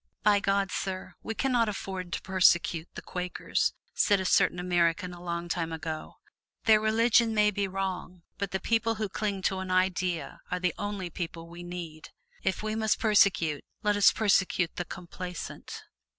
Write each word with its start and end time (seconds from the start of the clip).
"By 0.23 0.39
God, 0.39 0.71
Sir, 0.71 1.13
we 1.21 1.35
can 1.35 1.51
not 1.51 1.69
afford 1.69 2.11
to 2.11 2.23
persecute 2.23 2.87
the 2.95 3.03
Quakers," 3.03 3.71
said 3.93 4.19
a 4.19 4.25
certain 4.25 4.57
American 4.57 5.13
a 5.13 5.21
long 5.21 5.47
while 5.53 5.73
ago. 5.73 6.15
"Their 6.65 6.79
religion 6.79 7.35
may 7.35 7.51
be 7.51 7.67
wrong, 7.67 8.23
but 8.39 8.49
the 8.49 8.59
people 8.59 8.95
who 8.95 9.07
cling 9.07 9.43
to 9.43 9.59
an 9.59 9.69
idea 9.69 10.41
are 10.49 10.59
the 10.59 10.73
only 10.79 11.11
people 11.11 11.47
we 11.47 11.61
need. 11.61 12.09
If 12.41 12.63
we 12.63 12.73
must 12.73 12.97
persecute, 12.99 13.63
let 13.83 13.95
us 13.95 14.11
persecute 14.11 14.75
the 14.75 14.85
complacent." 14.85 15.83